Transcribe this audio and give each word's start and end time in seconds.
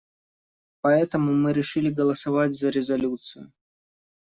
Поэтому 0.81 1.31
мы 1.31 1.53
решили 1.53 1.91
голосовать 1.91 2.53
за 2.55 2.69
резолюцию. 2.69 3.51